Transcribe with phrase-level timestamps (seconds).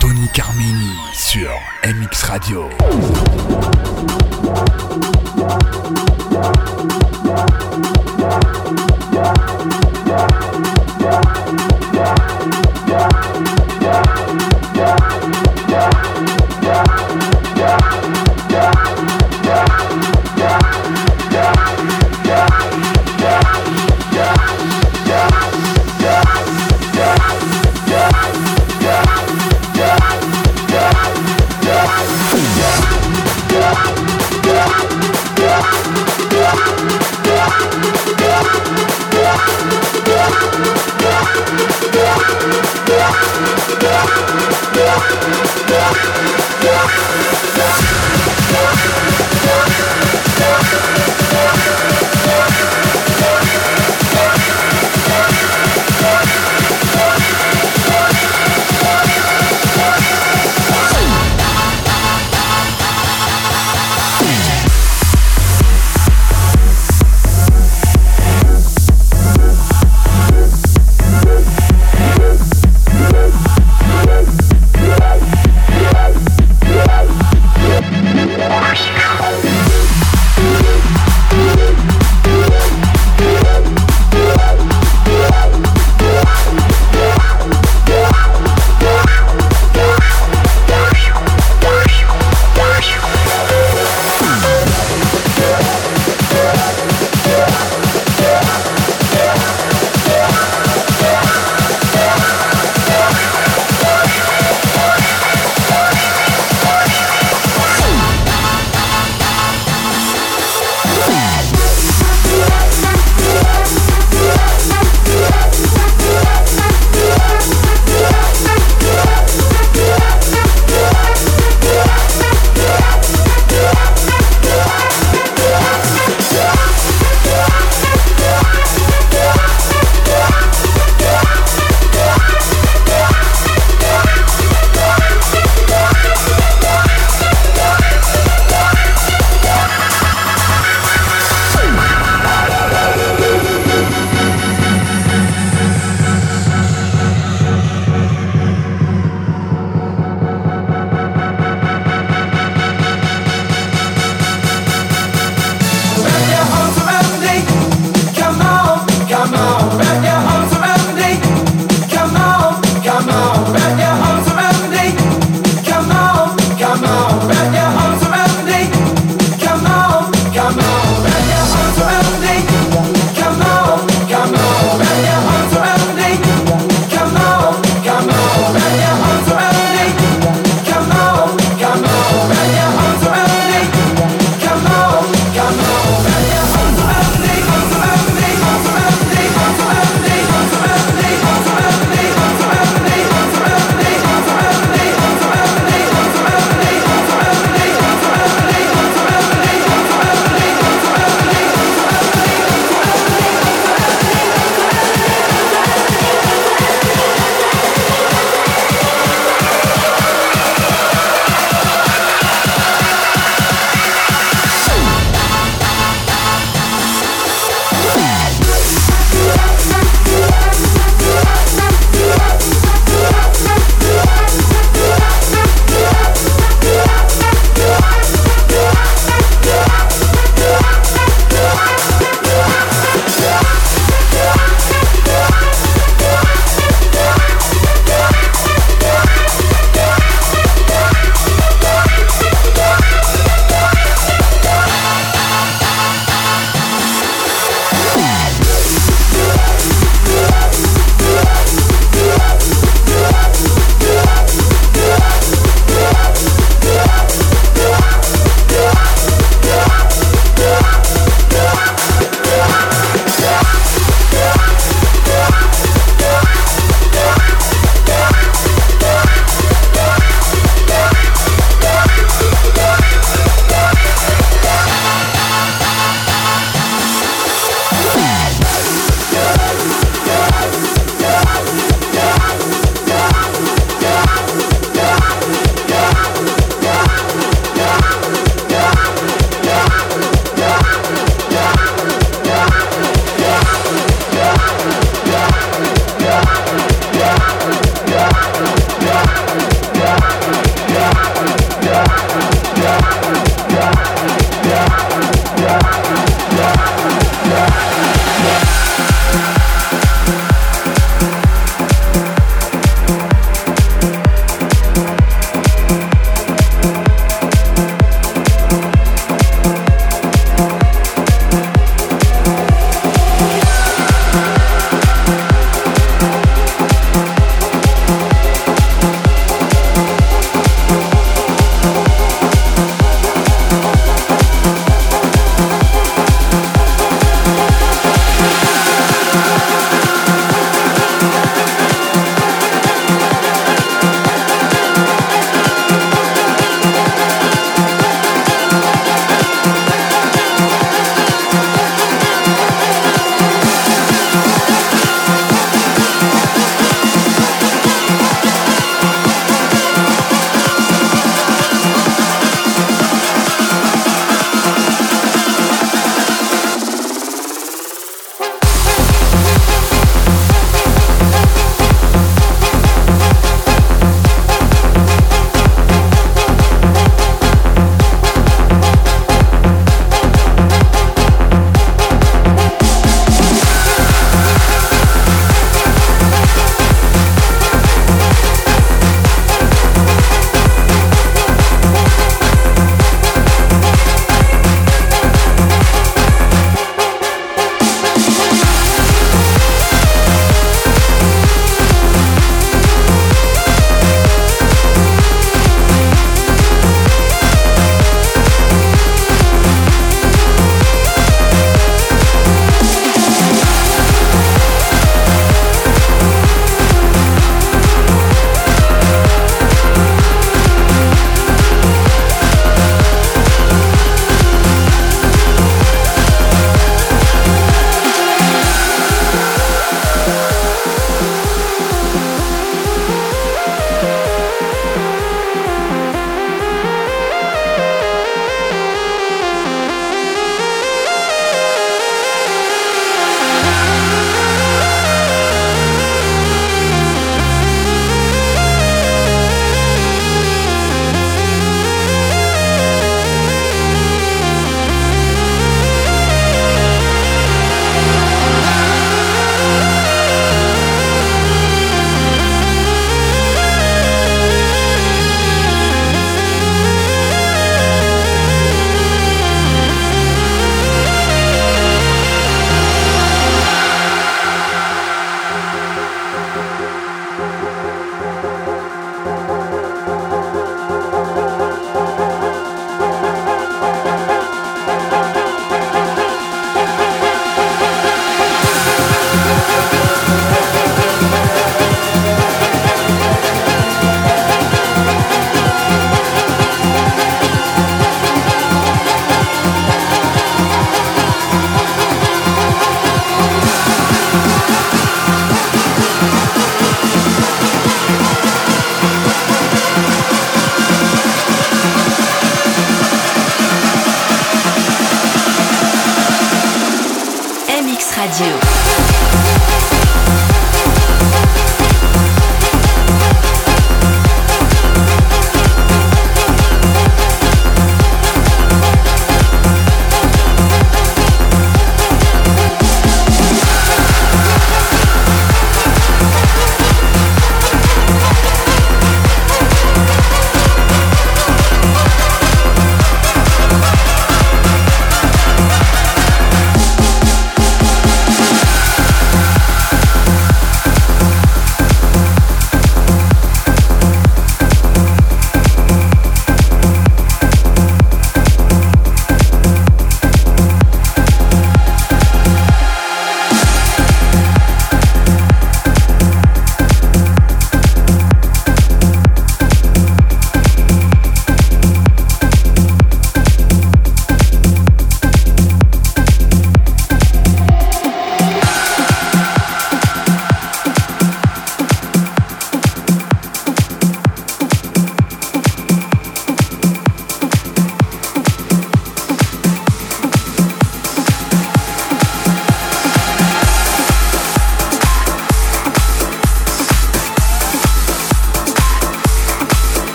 [0.00, 1.50] Tony Carmini sur
[1.84, 2.68] MX Radio.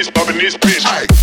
[0.00, 0.86] this, bumping this bitch.
[0.86, 1.19] Aye.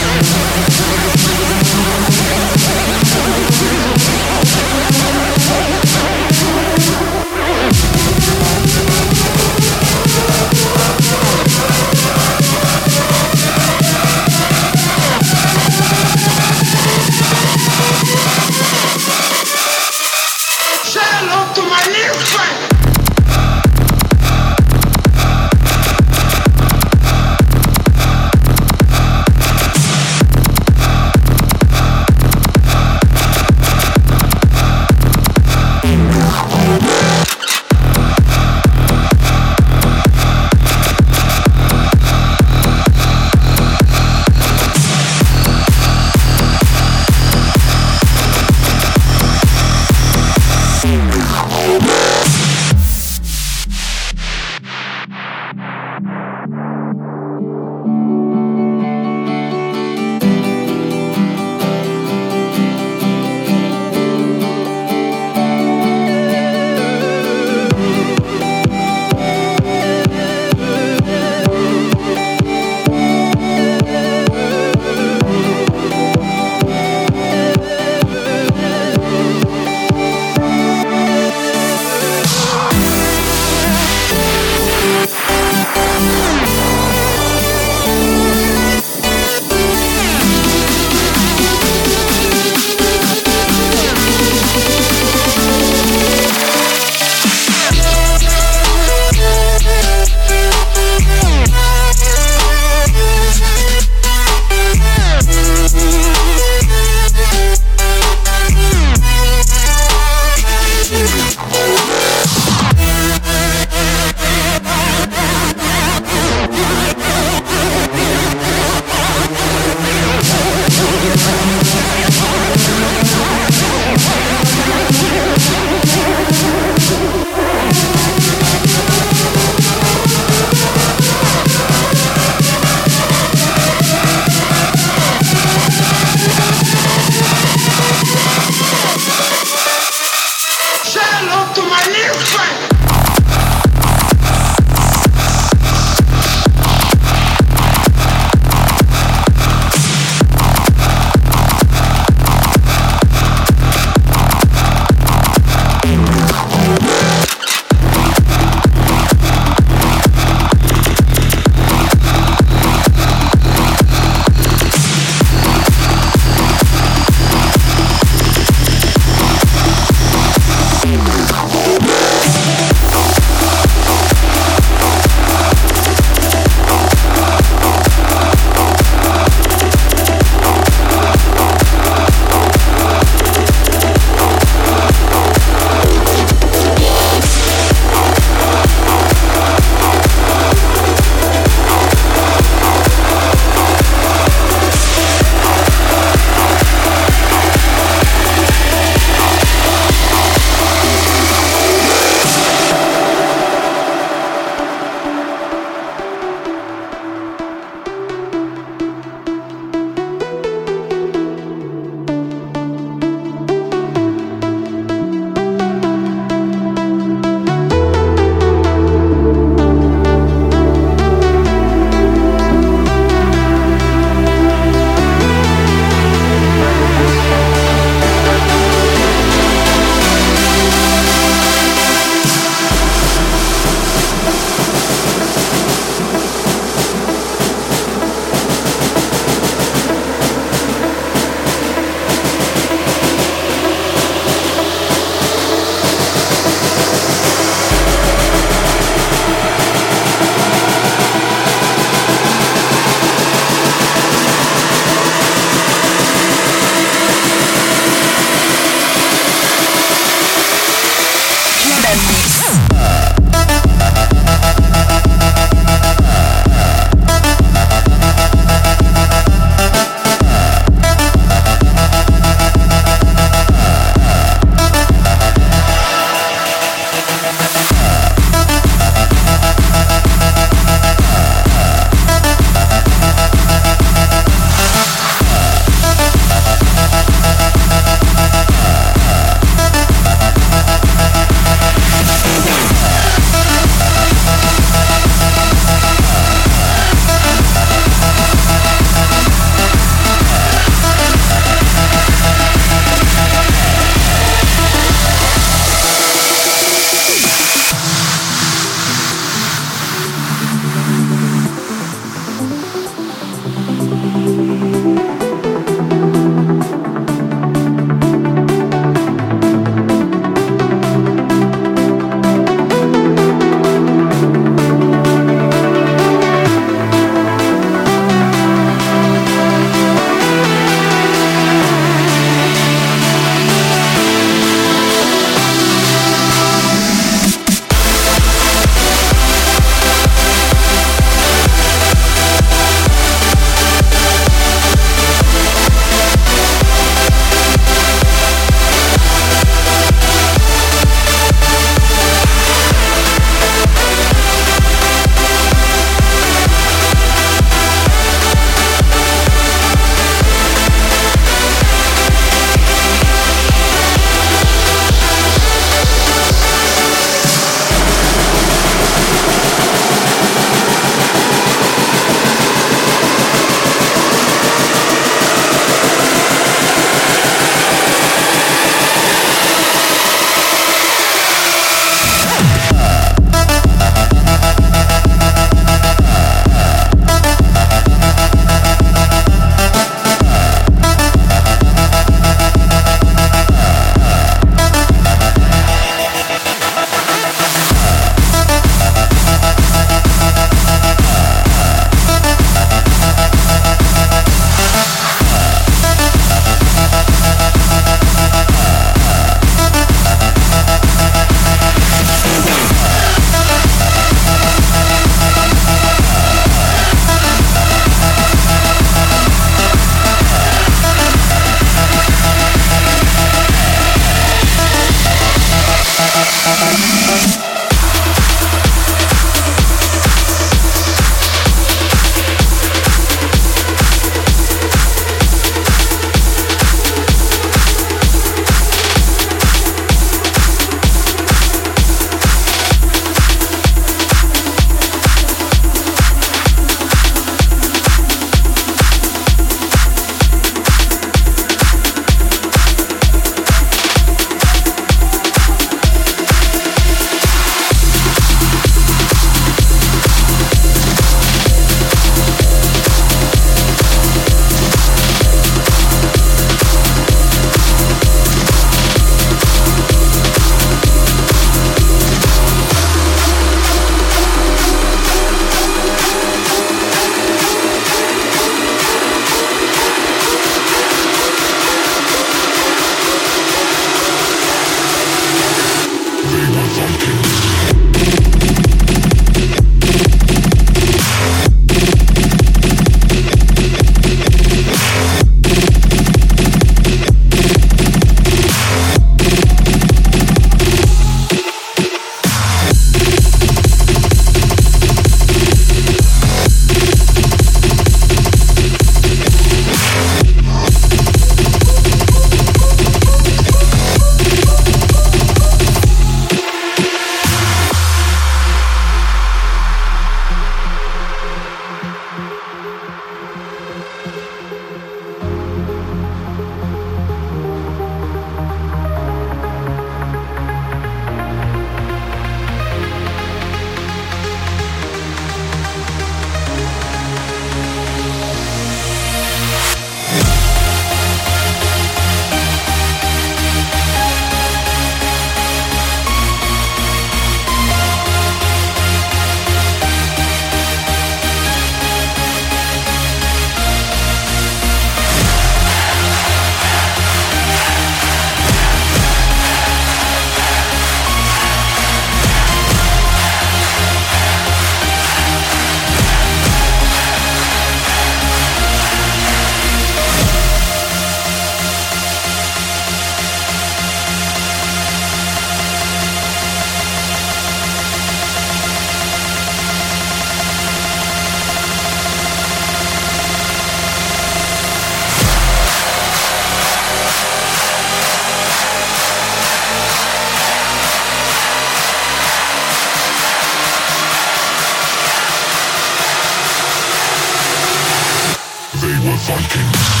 [599.31, 600.00] Radio.